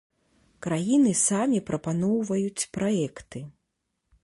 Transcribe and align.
Краіны 0.65 1.11
самі 1.19 1.59
прапаноўваюць 1.67 2.67
праекты. 2.79 3.39